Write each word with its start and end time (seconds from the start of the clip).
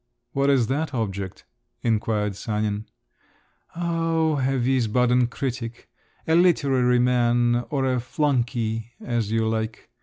"What 0.31 0.49
is 0.49 0.65
that 0.65 0.95
object?" 0.95 1.45
inquired 1.83 2.35
Sanin. 2.35 2.87
"Oh, 3.75 4.39
a 4.39 4.57
Wiesbaden 4.57 5.27
critic. 5.29 5.91
A 6.27 6.33
literary 6.33 6.97
man 6.97 7.65
or 7.69 7.85
a 7.85 7.99
flunkey, 7.99 8.93
as 8.99 9.29
you 9.31 9.47
like. 9.47 9.91